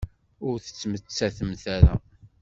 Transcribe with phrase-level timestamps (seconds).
[0.47, 1.93] Ur tettmettatemt ara.